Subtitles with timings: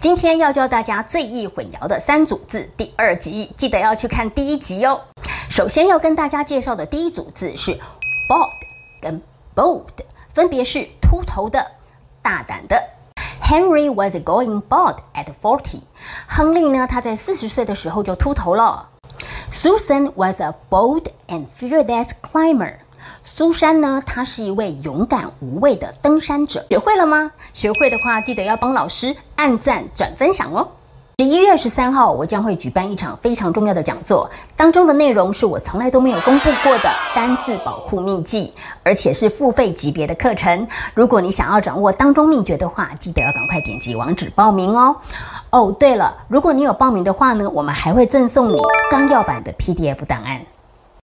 [0.00, 4.98] 今天要教大家最易混淆的三组字，第二集记得要去看第一集哦。
[5.50, 7.78] 首先要跟大家介绍的第一组字是
[8.26, 8.50] bald
[8.98, 9.20] 跟
[9.54, 9.82] bold，
[10.32, 11.72] 分别是秃头的、
[12.22, 12.82] 大胆的。
[13.42, 15.82] Henry was going bald at forty。
[16.26, 18.88] 亨利呢，他在四十岁的时候就秃头了。
[19.52, 22.76] Susan was a bold and fearless climber。
[23.24, 26.64] 苏珊呢，她是一位勇敢无畏的登山者。
[26.68, 27.30] 学会了吗？
[27.52, 30.68] 学会的话，记得要帮老师按赞、转分享哦。
[31.18, 38.50] 十一月十三号，我将会举办一场非常重要的讲座，当中的内容是我从来都没有公布过的单字宝库秘籍，
[38.82, 40.66] 而且是付费级别的课程。
[40.94, 44.96] 如果你想要掌握当中秘诀的话，记得要赶快点击网址报名哦。
[45.50, 48.56] 哦，对了，如果你有报名的话呢，我们还会赠送你
[48.90, 50.40] 纲要版的 PDF 档案。